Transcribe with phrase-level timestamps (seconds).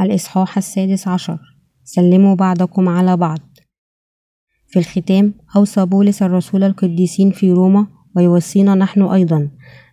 [0.00, 1.38] الإصحاح السادس عشر.
[1.84, 3.38] سلموا بعضكم على بعض.
[4.68, 9.50] في الختام أوصى بولس الرسول القديسين في روما ويوصينا نحن أيضا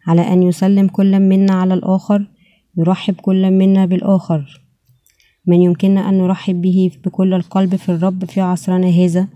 [0.07, 2.27] على أن يسلم كل منا على الآخر
[2.77, 4.63] يرحب كل منا بالآخر.
[5.47, 9.27] من يمكننا أن نرحب به بكل القلب في الرب في عصرنا هذا؟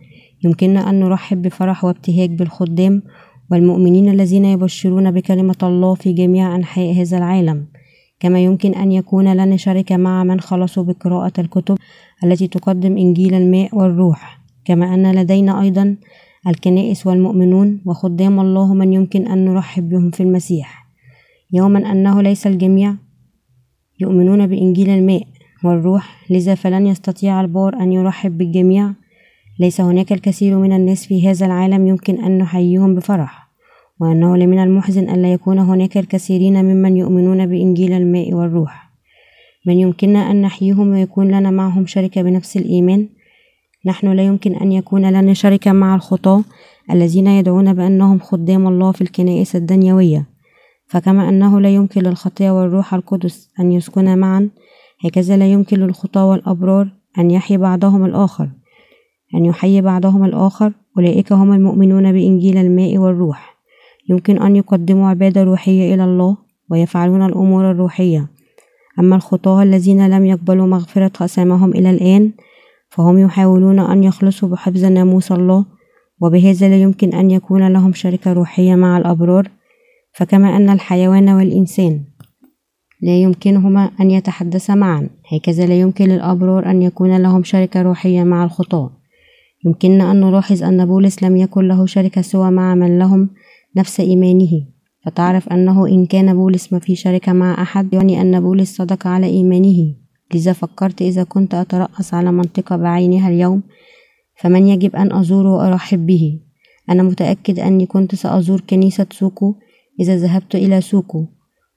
[0.44, 3.04] يمكننا أن نرحب بفرح وابتهاج بالخدام
[3.52, 7.68] والمؤمنين الذين يبشرون بكلمة الله في جميع أنحاء هذا العالم.
[8.22, 11.78] كما يمكن أن يكون لنا شركة مع من خلصوا بقراءة الكتب
[12.24, 15.96] التي تقدم إنجيل الماء والروح كما أن لدينا أيضا
[16.48, 20.86] الكنائس والمؤمنون وخدام الله من يمكن أن نرحب بهم في المسيح.
[21.54, 22.96] يوما أنه ليس الجميع
[24.00, 25.28] يؤمنون بإنجيل الماء
[25.64, 28.94] والروح لذا فلن يستطيع البار أن يرحب بالجميع.
[29.60, 33.41] ليس هناك الكثير من الناس في هذا العالم يمكن أن نحييهم بفرح.
[34.02, 38.92] وأنه لمن المحزن ألا يكون هناك الكثيرين ممن يؤمنون بإنجيل الماء والروح.
[39.68, 43.10] من يمكننا أن نحييهم ويكون لنا معهم شركة بنفس الإيمان؟
[43.86, 46.44] نحن لا يمكن أن يكون لنا شركة مع الخطاة
[46.92, 50.26] الذين يدعون بأنهم خدام الله في الكنائس الدنيوية.
[50.88, 54.50] فكما أنه لا يمكن للخطية والروح القدس أن يسكنا معا
[55.06, 58.50] هكذا لا يمكن للخطاة والأبرار أن يحيي بعضهم الآخر.
[59.36, 63.61] أن يحيي بعضهم الآخر أولئك هم المؤمنون بإنجيل الماء والروح.
[64.10, 66.38] يمكن أن يقدموا عبادة روحية إلى الله
[66.70, 68.28] ويفعلون الأمور الروحية.
[69.00, 72.32] أما الخطاة الذين لم يقبلوا مغفرة خصامهم إلى الآن
[72.90, 75.66] فهم يحاولون أن يخلصوا بحفظ ناموس الله
[76.22, 79.48] وبهذا لا يمكن أن يكون لهم شركة روحية مع الأبرار
[80.14, 82.04] فكما أن الحيوان والإنسان
[83.02, 85.10] لا يمكنهما أن يتحدثا معا.
[85.34, 88.92] هكذا لا يمكن للأبرار أن يكون لهم شركة روحية مع الخطاة.
[89.66, 93.30] يمكننا أن نلاحظ أن بولس لم يكن له شركة سوى مع من لهم
[93.78, 94.66] نفس إيمانه.
[95.06, 99.28] فتعرف أنه إن كان بولس ما في شركة مع أحد يعني أن بولس صدق على
[99.28, 99.96] إيمانه.
[100.34, 103.64] لذا فكرت إذا كنت أترأس على منطقة بعينها اليوم
[104.36, 106.40] فمن يجب أن أزوره وأرحب به.
[106.90, 109.56] أنا متأكد أني كنت سأزور كنيسة سوكو
[110.00, 111.26] إذا ذهبت إلى سوكو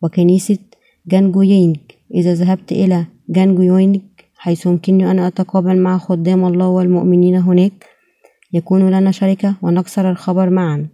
[0.03, 0.59] وكنيسة
[1.07, 1.77] جانجويينج
[2.15, 4.01] إذا ذهبت إلى جانجويينج
[4.37, 7.87] حيث يمكنني أن أتقابل مع خدام الله والمؤمنين هناك.
[8.53, 10.89] يكون لنا شركة ونكسر الخبر معا.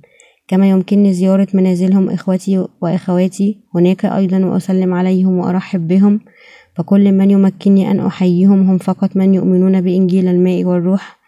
[0.51, 6.21] كما يمكنني زيارة منازلهم إخوتي وأخواتي هناك أيضا وأسلم عليهم وأرحب بهم.
[6.75, 11.19] فكل من يمكنني أن أحييهم هم فقط من يؤمنون بإنجيل الماء والروح.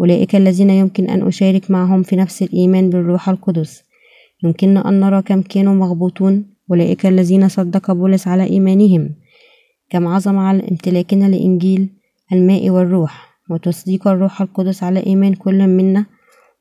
[0.00, 3.82] أولئك الذين يمكن أن أشارك معهم في نفس الإيمان بالروح القدس.
[4.44, 6.46] يمكننا أن نرى كم كانوا مغبوطون.
[6.70, 9.10] أولئك الذين صدق بولس على إيمانهم.
[9.90, 11.88] كم عظم على امتلاكنا لإنجيل
[12.32, 13.28] الماء والروح.
[13.50, 16.06] وتصديق الروح القدس على إيمان كل منا.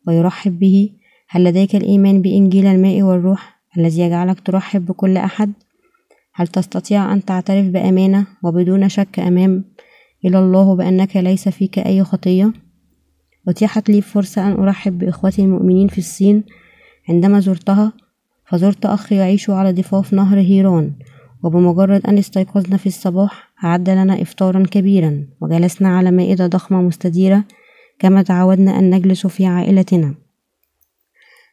[0.08, 0.90] ويرحب به
[1.30, 5.54] هل لديك الإيمان بإنجيل الماء والروح الذي يجعلك ترحب بكل أحد؟
[6.34, 9.66] هل تستطيع أن تعترف بأمانة وبدون شك أمام
[10.26, 12.54] إلى الله بأنك ليس فيك أي خطية؟
[13.48, 16.44] أتيحت لي فرصة أن أرحب بإخوتي المؤمنين في الصين
[17.10, 17.94] عندما زرتها
[18.46, 20.92] فزرت أخ يعيش على ضفاف نهر هيران
[21.44, 27.44] وبمجرد أن استيقظنا في الصباح أعد لنا إفطارا كبيرا وجلسنا على مائدة ضخمة مستديرة
[28.00, 30.16] كما تعودنا أن نجلس في عائلتنا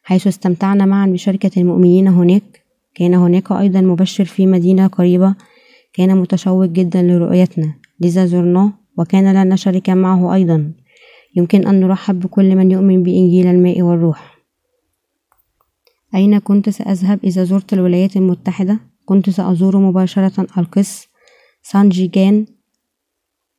[0.07, 2.65] حيث استمتعنا معا بشركة المؤمنين هناك.
[2.95, 5.35] كان هناك أيضا مبشر في مدينة قريبة.
[5.93, 7.75] كان متشوق جدا لرؤيتنا.
[8.01, 10.73] لذا زرناه وكان لنا شركة معه أيضا.
[11.37, 14.39] يمكن أن نرحب بكل من يؤمن بإنجيل الماء والروح.
[16.15, 21.09] أين كنت سأذهب إذا زرت الولايات المتحدة؟ كنت سأزور مباشرة القس
[21.63, 22.47] سانجيجان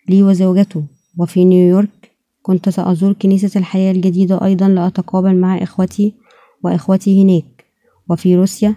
[0.10, 0.84] لي وزوجته.
[1.18, 4.68] وفي نيويورك كنت سأزور كنيسة الحياة الجديدة أيضا.
[4.68, 6.25] لأتقابل مع إخوتي.
[6.66, 7.66] وإخوتي هناك.
[8.10, 8.76] وفي روسيا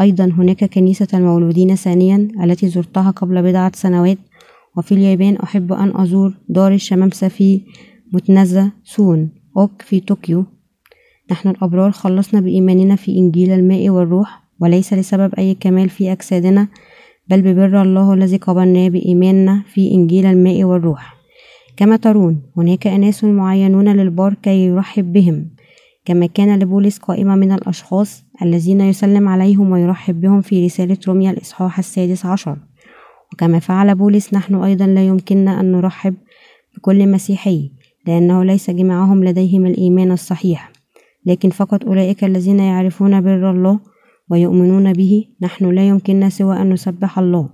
[0.00, 4.18] أيضا هناك كنيسة المولودين ثانيا التي زرتها قبل بضعة سنوات.
[4.76, 7.60] وفي اليابان أحب أن أزور دار الشمامسة في
[8.12, 10.44] متنزه سون أوك في طوكيو.
[11.30, 16.68] نحن الأبرار خلصنا بإيماننا في إنجيل الماء والروح وليس لسبب أي كمال في أجسادنا
[17.28, 21.16] بل ببر الله الذي قبلناه بإيماننا في إنجيل الماء والروح.
[21.76, 25.48] كما ترون هناك أناس معينون للبار كي يرحب بهم.
[26.06, 31.78] كما كان لبولس قائمة من الأشخاص الذين يسلم عليهم ويرحب بهم في رسالة روميا الإصحاح
[31.78, 32.56] السادس عشر.
[33.32, 36.14] وكما فعل بولس نحن أيضا لا يمكننا أن نرحب
[36.76, 37.70] بكل مسيحي
[38.06, 40.72] لأنه ليس جميعهم لديهم الإيمان الصحيح.
[41.26, 43.80] لكن فقط أولئك الذين يعرفون بر الله
[44.30, 47.48] ويؤمنون به نحن لا يمكننا سوى أن نسبح الله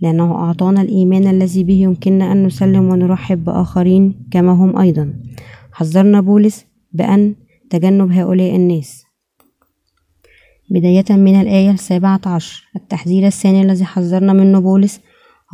[0.00, 5.14] لأنه أعطانا الإيمان الذي به يمكننا أن نسلم ونرحب بآخرين كما هم أيضا.
[5.72, 7.34] حذرنا بولس بأن
[7.70, 9.04] تجنب هؤلاء الناس.
[10.70, 15.00] بداية من الآية السابعة عشر التحذير الثاني الذي حذرنا منه بولس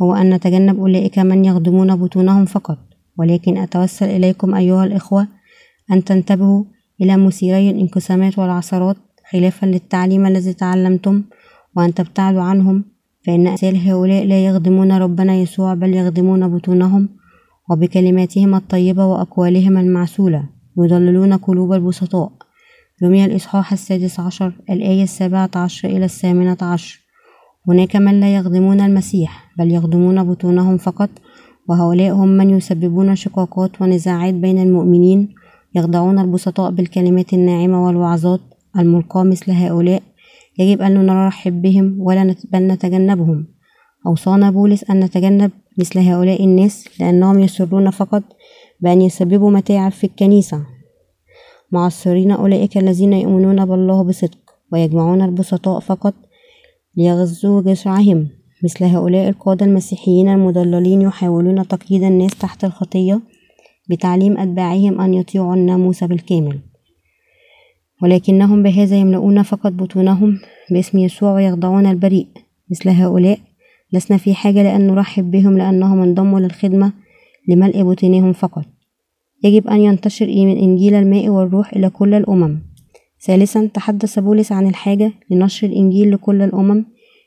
[0.01, 2.77] هو أن نتجنب أولئك من يخدمون بطونهم فقط.
[3.17, 5.27] ولكن أتوسل إليكم أيها الإخوة
[5.91, 6.63] أن تنتبهوا
[7.01, 8.97] إلى مثيري الانقسامات والعثرات
[9.31, 11.23] خلافا للتعليم الذي تعلمتم
[11.75, 12.83] وأن تبتعدوا عنهم
[13.25, 17.09] فإن أمثال هؤلاء لا يخدمون ربنا يسوع بل يخدمون بطونهم
[17.69, 20.56] وبكلماتهم الطيبة وأقوالهم المعسولة.
[20.77, 22.31] يضللون قلوب البسطاء.
[23.03, 26.99] رمي الإصحاح السادس عشر الآية السابعة عشر إلى الثامنة عشر.
[27.67, 31.09] هناك من لا يخدمون المسيح بل يخدمون بطونهم فقط
[31.69, 35.35] وهؤلاء هم من يسببون شقاقات ونزاعات بين المؤمنين
[35.75, 38.41] يخدعون البسطاء بالكلمات الناعمة والوعظات
[38.77, 40.03] الملقاة مثل هؤلاء.
[40.59, 43.47] يجب أن نرحب بهم ولا بل نتجنبهم.
[44.07, 48.23] أوصانا بولس أن نتجنب مثل هؤلاء الناس لأنهم يسرون فقط
[48.79, 50.65] بأن يسببوا متاعب في الكنيسة.
[51.71, 54.37] معصرين أولئك الذين يؤمنون بالله بصدق
[54.71, 56.13] ويجمعون البسطاء فقط
[56.97, 58.27] ليغزوا جشعهم
[58.63, 63.21] مثل هؤلاء القادة المسيحيين المضللين يحاولون تقييد الناس تحت الخطية
[63.89, 66.59] بتعليم أتباعهم أن يطيعوا الناموس بالكامل.
[68.03, 70.39] ولكنهم بهذا يملؤون فقط بطونهم
[70.71, 72.27] باسم يسوع ويخضعون البريء.
[72.71, 73.39] مثل هؤلاء
[73.93, 76.93] لسنا في حاجة لأن نرحب بهم لأنهم انضموا للخدمة
[77.47, 78.65] لملء بطونهم فقط.
[79.43, 82.59] يجب أن ينتشر من إنجيل الماء والروح إلى كل الأمم.
[83.21, 86.85] ثالثا تحدث بولس عن الحاجة لنشر الإنجيل لكل الأمم.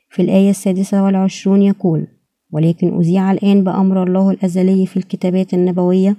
[0.09, 2.07] في الآية السادسة والعشرون يقول
[2.51, 6.15] ولكن أذيع الآن بأمر الله الأزلي في الكتابات النبوية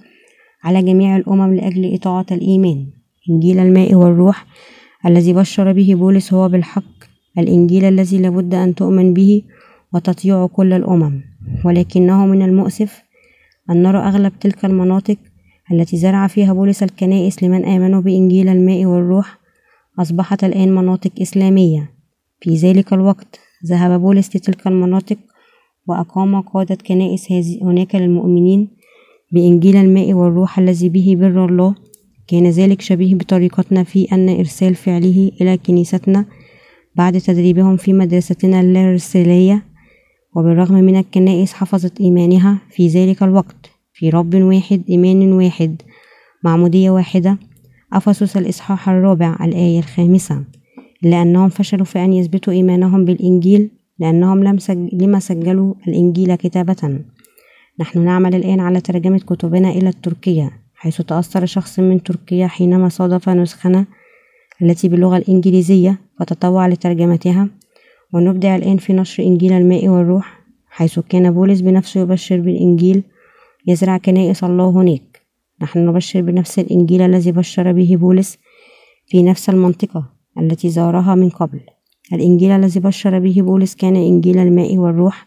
[0.65, 2.87] على جميع الأمم لأجل إطاعة الإيمان.
[3.31, 4.47] إنجيل الماء والروح
[5.07, 7.05] الذي بشر به بولس هو بالحق
[7.39, 9.43] الإنجيل الذي لابد أن تؤمن به
[9.95, 11.21] وتطيع كل الأمم.
[11.65, 13.03] ولكنه من المؤسف
[13.73, 15.17] أن نرى أغلب تلك المناطق
[15.73, 19.39] التي زرع فيها بولس الكنائس لمن آمنوا بإنجيل الماء والروح
[19.99, 21.91] أصبحت الآن مناطق إسلامية.
[22.41, 25.17] في ذلك الوقت ذهب بولس لتلك المناطق
[25.87, 27.33] وأقام قادة كنائس
[27.63, 28.69] هناك للمؤمنين
[29.33, 31.75] بإنجيل الماء والروح الذي به بر الله.
[32.29, 36.25] كان ذلك شبيه بطريقتنا في أن إرسال فعله إلى كنيستنا
[36.97, 39.72] بعد تدريبهم في مدرستنا اللارسالية
[40.37, 45.83] وبالرغم من الكنائس حفظت إيمانها في ذلك الوقت في رب واحد إيمان واحد
[46.45, 47.39] معمودية واحدة
[47.93, 50.45] أفسس الإصحاح الرابع الآية الخامسة.
[51.03, 54.89] لأنهم فشلوا في أن يثبتوا إيمانهم بالإنجيل لأنهم لم سج...
[54.93, 57.01] لما سجلوا الإنجيل كتابة.
[57.81, 63.29] نحن نعمل الآن على ترجمة كتبنا إلى التركية حيث تأثر شخص من تركيا حينما صادف
[63.29, 63.87] نسخنا
[64.63, 67.49] التي باللغة الإنجليزية فتطوع لترجمتها.
[68.13, 73.03] ونبدع الآن في نشر إنجيل الماء والروح حيث كان بولس بنفسه يبشر بالإنجيل
[73.67, 75.23] يزرع كنائس الله هناك.
[75.63, 78.39] نحن نبشر بنفس الإنجيل الذي بشر به بولس
[79.07, 81.61] في نفس المنطقة التي زارها من قبل.
[82.13, 85.27] الإنجيل الذي بشر به بولس كان إنجيل الماء والروح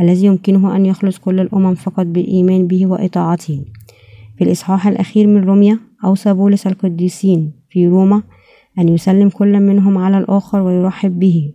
[0.00, 3.64] الذي يمكنه أن يخلص كل الأمم فقط بالإيمان به وإطاعته.
[4.38, 8.22] في الإصحاح الأخير من روميا أوصى بولس القديسين في روما
[8.78, 11.52] أن يسلم كل منهم على الآخر ويرحب به.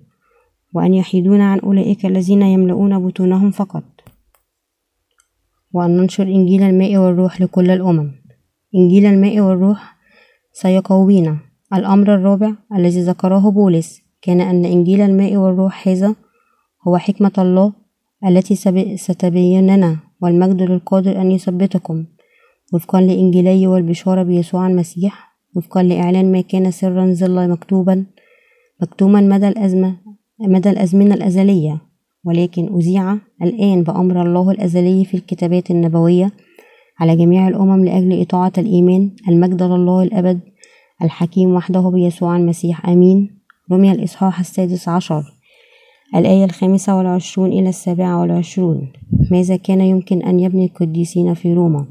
[0.74, 3.84] وأن يحيدون عن أولئك الذين يملؤون بطونهم فقط.
[5.74, 8.12] وأن ننشر إنجيل الماء والروح لكل الأمم.
[8.76, 9.96] إنجيل الماء والروح
[10.54, 11.38] سيقوينا.
[11.74, 16.16] الأمر الرابع الذي ذكره بولس كان أن إنجيل الماء والروح هذا
[16.88, 17.74] هو حكمة الله
[18.28, 18.56] التي
[18.98, 19.98] ستبيننا.
[20.22, 22.06] والمجد للقادر أن يثبتكم.
[22.74, 25.34] وفقا لإنجيلي والبشارة بيسوع المسيح.
[25.56, 28.06] وفقا لإعلان ما كان سرا ظل مكتوبا
[28.82, 30.03] مكتوما مدى الأزمة.
[30.44, 31.82] مدى الأزمنة الأزلية
[32.26, 36.32] ولكن أذيع الآن بأمر الله الأزلي في الكتابات النبوية
[37.00, 40.40] على جميع الأمم لأجل إطاعة الإيمان المجد لله الأبد
[41.04, 43.44] الحكيم وحده بيسوع المسيح آمين.
[43.72, 45.24] رمي الإصحاح السادس عشر
[46.16, 48.92] الآية الخامسة والعشرون إلى السابعة والعشرون.
[49.32, 51.86] ماذا كان يمكن أن يبني القديسين في روما؟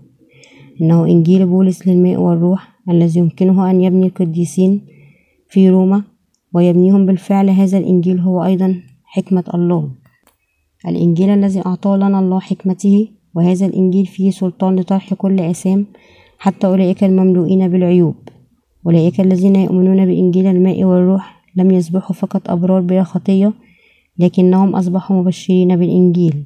[0.80, 4.86] إنه إنجيل بولس للماء والروح الذي يمكنه أن يبني القديسين
[5.48, 6.02] في روما.
[6.54, 9.90] ويبنيهم بالفعل هذا الإنجيل هو أيضا حكمة الله.
[10.88, 15.86] الإنجيل الذي أعطاه لنا الله حكمته وهذا الإنجيل فيه سلطان لطرح كل عسام
[16.38, 18.14] حتى أولئك المملوئين بالعيوب.
[18.86, 23.52] أولئك الذين يؤمنون بإنجيل الماء والروح لم يصبحوا فقط أبرار بلا خطية
[24.18, 26.44] لكنهم أصبحوا مبشرين بالإنجيل.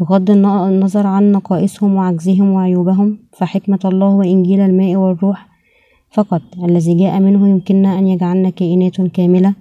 [0.00, 5.55] بغض النظر عن نقائصهم وعجزهم وعيوبهم فحكمة الله وإنجيل الماء والروح
[6.10, 9.54] فقط الذي جاء منه يمكننا أن يجعلنا كائنات كاملة.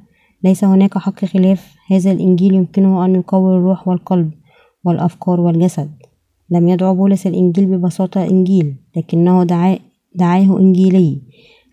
[0.43, 4.31] ليس هناك حق خلاف هذا الإنجيل يمكنه أن يقوي الروح والقلب
[4.83, 5.91] والأفكار والجسد.
[6.49, 9.79] لم يدعو بولس الإنجيل ببساطة إنجيل لكنه دعاه,
[10.15, 11.21] دعاه إنجيلي.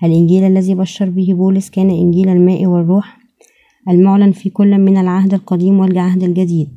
[0.05, 3.19] الإنجيل الذي بشر به بولس كان إنجيل الماء والروح
[3.88, 6.69] المعلن في كل من العهد القديم والعهد الجديد.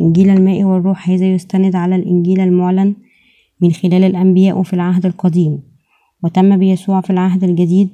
[0.00, 2.94] إنجيل الماء والروح هذا يستند على الإنجيل المعلن
[3.60, 5.67] من خلال الأنبياء في العهد القديم.
[6.22, 7.88] وتم بيسوع في العهد الجديد.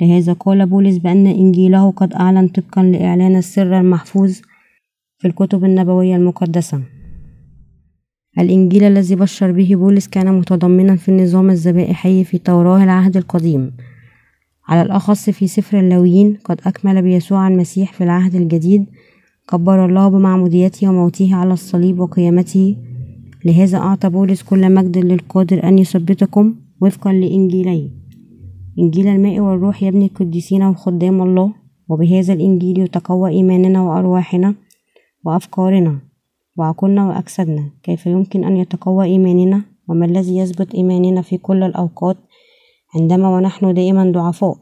[0.00, 4.40] لهذا قال بولس بأن إنجيله قد أعلن طبقا لإعلان السر المحفوظ
[5.18, 6.82] في الكتب النبوية المقدسة.
[8.38, 13.72] الإنجيل الذي بشر به بولس كان متضمنا في النظام الذبائحي في توراة العهد القديم.
[14.68, 18.86] على الأخص في سفر اللاويين قد أكمل بيسوع المسيح في العهد الجديد.
[19.48, 22.76] كبر الله بمعموديته وموته على الصليب وقيامته.
[23.44, 26.54] لهذا أعطى بولس كل مجد للقادر أن يثبتكم.
[26.82, 27.90] وفقا لإنجيلي
[28.78, 31.52] إنجيل الماء والروح يبني القديسين وخدام الله
[31.88, 34.54] وبهذا الإنجيل يتقوى إيماننا وأرواحنا
[35.24, 35.98] وأفكارنا
[36.56, 42.16] وعقولنا وأجسادنا كيف يمكن أن يتقوى إيماننا؟ وما الذي يثبت إيماننا في كل الأوقات
[42.94, 44.56] عندما ونحن دائما ضعفاء؟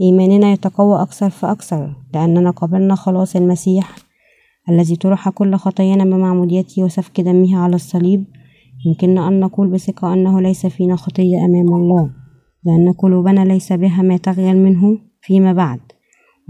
[0.00, 3.96] إيماننا يتقوى أكثر فأكثر لأننا قبلنا خلاص المسيح
[4.68, 8.24] الذي طرح كل خطايانا بمعموديته وسفك دمه على الصليب
[8.86, 12.10] يمكننا أن نقول بثقة أنه ليس فينا خطية أمام الله
[12.64, 15.80] لأن قلوبنا ليس بها ما تغيل منه فيما بعد.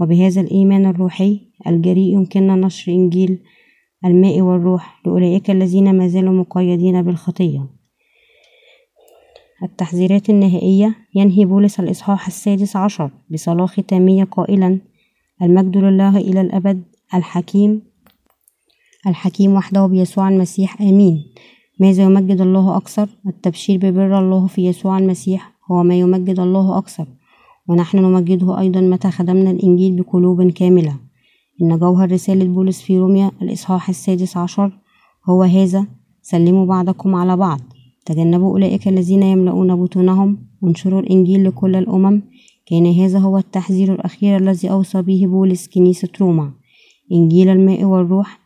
[0.01, 3.39] وبهذا الإيمان الروحي الجريء يمكننا نشر إنجيل
[4.05, 7.67] الماء والروح لأولئك الذين ما زالوا مقيدين بالخطية.
[9.63, 14.79] التحذيرات النهائية ينهي بولس الإصحاح السادس عشر بصلاة ختامية قائلا
[15.41, 17.81] المجد لله إلى الأبد الحكيم
[19.07, 21.23] الحكيم وحده بيسوع المسيح آمين.
[21.79, 27.07] ماذا يمجد الله أكثر؟ التبشير ببر الله في يسوع المسيح هو ما يمجد الله أكثر.
[27.67, 30.95] ونحن نمجده أيضا متى خدمنا الإنجيل بقلوب كاملة.
[31.61, 34.79] إن جوهر رسالة بولس في روميا الإصحاح السادس عشر
[35.29, 35.87] هو هذا
[36.21, 37.59] سلموا بعضكم على بعض.
[38.05, 40.37] تجنبوا أولئك الذين يملؤون بطونهم.
[40.61, 42.21] وانشروا الإنجيل لكل الأمم.
[42.65, 46.51] كان هذا هو التحذير الأخير الذي أوصى به بولس كنيسة روما.
[47.11, 48.39] إنجيل الماء والروح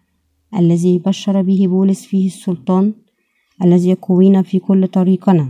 [0.59, 2.93] الذي بشر به بولس فيه السلطان.
[3.63, 5.49] الذي يقوينا في كل طريقنا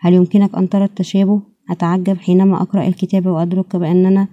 [0.00, 4.28] هل يمكنك أن ترى التشابه؟ أتعجب حينما أقرأ الكتاب وأدرك بأننا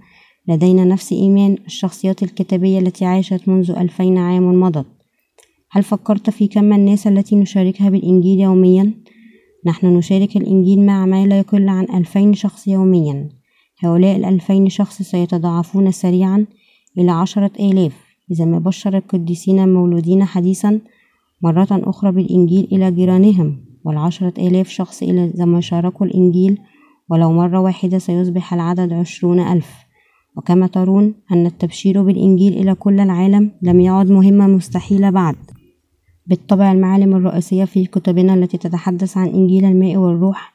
[0.48, 4.86] لدينا نفس إيمان الشخصيات الكتابية التي عاشت منذ ألفين عام مضت
[5.70, 8.92] هل فكرت في كم الناس التي نشاركها بالإنجيل يوميا؟
[9.66, 13.28] نحن نشارك الإنجيل مع ما لا يقل عن ألفين شخص يوميا
[13.78, 16.46] هؤلاء الألفين شخص سيتضاعفون سريعا
[16.98, 17.92] إلى عشرة آلاف
[18.30, 20.80] إذا ما بشر القديسين المولودين حديثا
[21.42, 26.58] مرة أخرى بالإنجيل إلى جيرانهم والعشرة آلاف شخص إذا ما شاركوا الإنجيل
[27.10, 29.86] ولو مرة واحدة سيصبح العدد عشرون ألف.
[30.36, 35.36] وكما ترون أن التبشير بالإنجيل إلى كل العالم لم يعد مهمة مستحيلة بعد.
[36.26, 40.54] بالطبع المعالم الرئيسية في كتبنا التي تتحدث عن إنجيل الماء والروح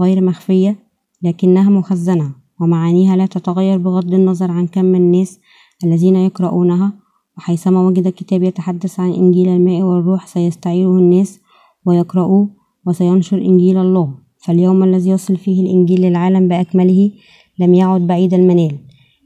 [0.00, 0.76] غير مخفية
[1.22, 5.40] لكنها مخزنة ومعانيها لا تتغير بغض النظر عن كم الناس
[5.84, 6.92] الذين يقرؤونها
[7.38, 11.40] وحيثما وجد كتاب يتحدث عن إنجيل الماء والروح سيستعيره الناس
[11.86, 12.48] ويقرؤوه
[12.86, 14.14] وسينشر إنجيل الله.
[14.38, 17.10] فاليوم الذي يصل فيه الإنجيل للعالم بأكمله
[17.58, 18.76] لم يعد بعيد المنال.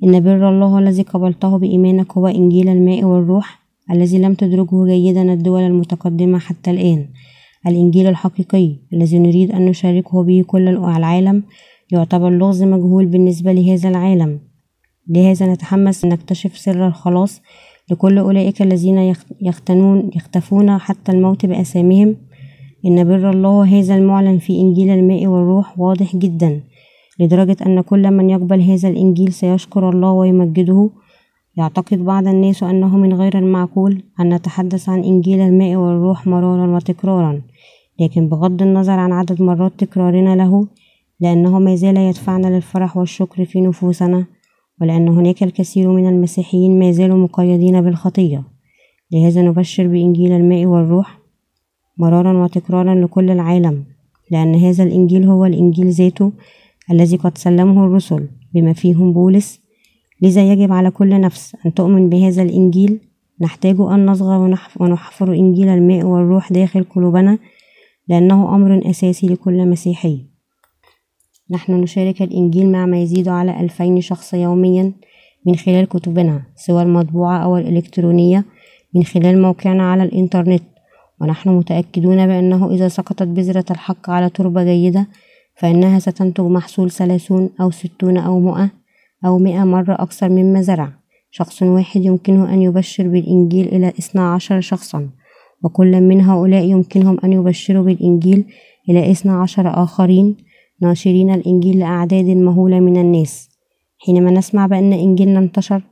[0.04, 5.62] إن بر الله الذي قبلته بإيمانك هو إنجيل الماء والروح الذي لم تدركه جيدا الدول
[5.62, 7.08] المتقدمة حتى الآن.
[7.66, 11.42] الإنجيل الحقيقي الذي نريد أن نشاركه به كل العالم
[11.92, 14.40] يعتبر لغز مجهول بالنسبة لهذا العالم.
[15.08, 17.40] لهذا نتحمس نكتشف سر الخلاص
[17.90, 22.16] لكل أولئك الذين يختنون يختفون حتى الموت بأسامهم.
[22.86, 26.60] إن بر الله هذا المعلن في إنجيل الماء والروح واضح جدا
[27.20, 30.90] لدرجة أن كل من يقبل هذا الإنجيل سيشكر الله ويمجده.
[31.56, 37.42] يعتقد بعض الناس أنه من غير المعقول أن نتحدث عن إنجيل الماء والروح مرارا وتكرارا
[38.00, 40.66] لكن بغض النظر عن عدد مرات تكرارنا له
[41.20, 44.24] لأنه ما زال يدفعنا للفرح والشكر في نفوسنا.
[44.80, 48.42] ولأن هناك الكثير من المسيحيين ما زالوا مقيدين بالخطية.
[49.12, 51.18] لهذا نبشر بإنجيل الماء والروح
[51.98, 53.84] مرارا وتكرارا لكل العالم
[54.30, 56.32] لأن هذا الإنجيل هو الإنجيل ذاته
[56.90, 59.60] الذي قد سلمه الرسل بما فيهم بولس.
[60.22, 63.00] لذا يجب على كل نفس أن تؤمن بهذا الإنجيل.
[63.40, 67.38] نحتاج أن نصغى ونحفر إنجيل الماء والروح داخل قلوبنا
[68.08, 70.29] لأنه أمر أساسي لكل مسيحي.
[71.50, 74.92] نحن نشارك الإنجيل مع ما يزيد على ألفين شخص يوميا
[75.46, 78.44] من خلال كتبنا سواء المطبوعة أو الإلكترونية
[78.94, 80.62] من خلال موقعنا على الإنترنت.
[81.20, 85.06] ونحن متأكدون بأنه إذا سقطت بذرة الحق على تربة جيدة
[85.54, 88.70] فإنها ستنتج محصول ثلاثون أو ستون أو مئة
[89.24, 90.92] أو مئة مرة أكثر مما زرع.
[91.30, 95.08] شخص واحد يمكنه أن يبشر بالإنجيل إلى اثنا عشر شخصا
[95.62, 98.44] وكل من هؤلاء يمكنهم أن يبشروا بالإنجيل
[98.88, 100.36] إلى اثنا عشر آخرين.
[100.82, 103.50] ناشرين الإنجيل لأعداد مهولة من الناس.
[103.98, 105.82] حينما نسمع بأن إنجيلنا انتشر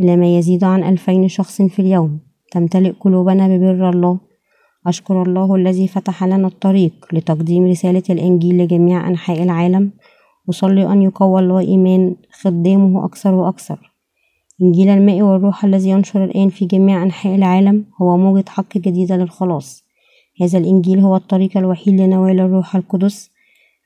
[0.00, 2.18] إلى ما يزيد عن ألفين شخص في اليوم
[2.52, 4.18] تمتلئ قلوبنا ببر الله.
[4.86, 9.90] أشكر الله الذي فتح لنا الطريق لتقديم رسالة الإنجيل لجميع أنحاء العالم.
[10.50, 13.94] أصلي أن يقوى الله إيمان خدامه أكثر وأكثر.
[14.62, 19.84] إنجيل الماء والروح الذي ينشر الآن في جميع أنحاء العالم هو موجة حق جديدة للخلاص.
[20.42, 23.33] هذا الإنجيل هو الطريق الوحيد لنوال الروح القدس.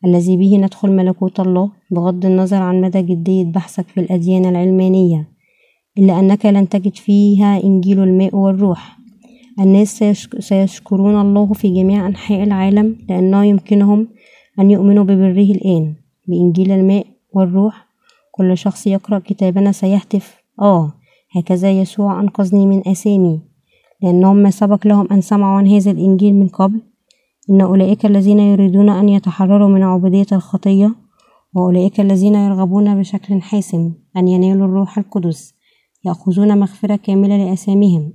[0.05, 5.29] الذي به ندخل ملكوت الله بغض النظر عن مدى جدية بحثك في الأديان العلمانية
[5.99, 8.99] إلا أنك لن تجد فيها إنجيل الماء والروح.
[9.61, 10.05] الناس
[10.39, 14.09] سيشكرون الله في جميع أنحاء العالم لأنه يمكنهم
[14.59, 15.95] أن يؤمنوا ببره الآن
[16.29, 17.87] بإنجيل الماء والروح.
[18.33, 20.37] كل شخص يقرأ كتابنا سيهتف.
[20.61, 20.93] آه
[21.37, 23.41] هكذا يسوع أنقذني من آثامي
[24.03, 26.81] لأنهم ما سبق لهم أن سمعوا عن هذا الإنجيل من قبل.
[27.51, 30.95] إن أولئك الذين يريدون أن يتحرروا من عبودية الخطية
[31.55, 35.55] وأولئك الذين يرغبون بشكل حاسم أن ينالوا الروح القدس
[36.05, 38.13] يأخذون مغفرة كاملة لأثامهم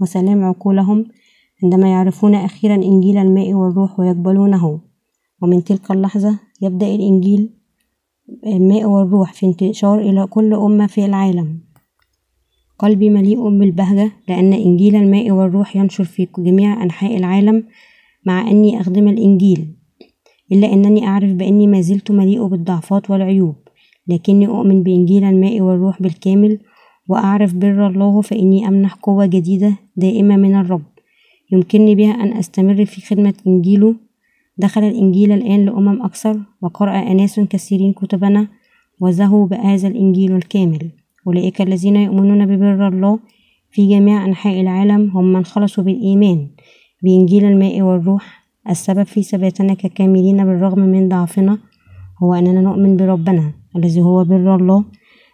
[0.00, 1.04] وسلام عقولهم
[1.62, 4.80] عندما يعرفون أخيرا إنجيل الماء والروح ويقبلونه.
[5.42, 7.50] ومن تلك اللحظة يبدأ الإنجيل
[8.46, 11.60] الماء والروح في انتشار إلى كل أمة في العالم.
[12.78, 17.64] قلبي مليء بالبهجة لأن إنجيل الماء والروح ينشر في جميع أنحاء العالم
[18.26, 19.66] مع أني أخدم الإنجيل
[20.52, 23.56] إلا أنني أعرف بأني ما زلت مليء بالضعفات والعيوب
[24.08, 26.58] لكني أؤمن بإنجيل الماء والروح بالكامل
[27.08, 30.82] وأعرف بر الله فإني أمنح قوة جديدة دائمة من الرب.
[31.52, 33.94] يمكنني بها أن أستمر في خدمة إنجيله.
[34.58, 38.48] دخل الإنجيل الآن لأمم أكثر وقرأ أناس كثيرين كتبنا
[39.00, 40.90] وزهوا بهذا الإنجيل الكامل.
[41.26, 43.18] أولئك الذين يؤمنون ببر الله
[43.70, 46.48] في جميع أنحاء العالم هم من خلصوا بالإيمان.
[47.02, 48.46] بإنجيل الماء والروح.
[48.70, 51.58] السبب في ثباتنا ككاملين بالرغم من ضعفنا
[52.22, 54.84] هو أننا نؤمن بربنا الذي هو بر الله.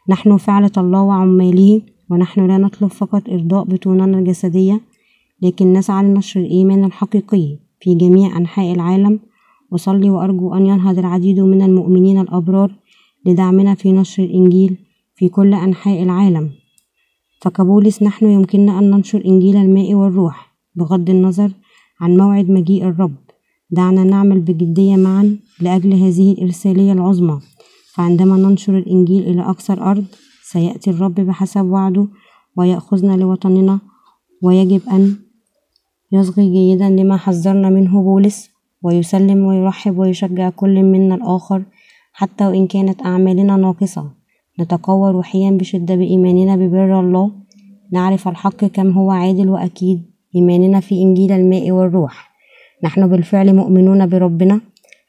[0.09, 4.81] نحن فعلة الله وعماله ونحن لا نطلب فقط إرضاء بطوننا الجسدية
[5.43, 9.21] لكن نسعى لنشر الإيمان الحقيقي في جميع أنحاء العالم.
[9.75, 12.73] أصلي وأرجو أن ينهض العديد من المؤمنين الأبرار
[13.27, 14.77] لدعمنا في نشر الإنجيل
[15.15, 16.51] في كل أنحاء العالم.
[17.43, 20.53] فكبولس نحن يمكننا أن ننشر إنجيل الماء والروح.
[20.75, 21.53] بغض النظر
[22.03, 23.17] عن موعد مجيء الرب.
[23.71, 27.41] دعنا نعمل بجدية معا لأجل هذه الإرسالية العظمى.
[27.95, 30.05] فعندما ننشر الإنجيل إلى أقصى الأرض
[30.43, 32.09] سيأتي الرب بحسب وعده
[32.57, 33.81] ويأخذنا لوطننا
[34.43, 35.17] ويجب أن
[36.13, 38.51] يصغي جيدا لما حذرنا منه بولس
[38.83, 41.63] ويسلم ويرحب ويشجع كل منا الآخر
[42.13, 44.11] حتى وإن كانت أعمالنا ناقصة.
[44.61, 47.31] نتقوى روحيا بشدة بإيماننا ببر الله.
[47.93, 50.12] نعرف الحق كم هو عادل وأكيد.
[50.37, 52.31] إيماننا في إنجيل الماء والروح.
[52.85, 54.61] نحن بالفعل مؤمنون بربنا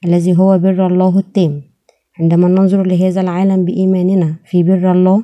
[0.06, 1.62] الذي هو بر الله التام.
[2.20, 5.24] عندما ننظر لهذا العالم بإيماننا في بر الله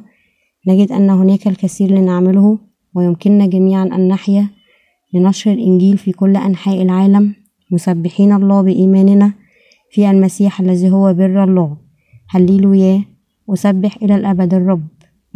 [0.67, 2.57] نجد أن هناك الكثير لنعمله
[2.95, 4.47] ويمكننا جميعا أن نحيا
[5.13, 7.35] لنشر الإنجيل في كل أنحاء العالم
[7.71, 9.33] مسبحين الله بإيماننا
[9.91, 11.77] في المسيح الذي هو بر الله.
[12.29, 13.03] هللويا.
[13.49, 14.87] أسبح إلى الأبد الرب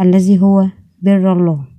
[0.01, 0.65] الذي هو
[1.01, 1.72] بر الله.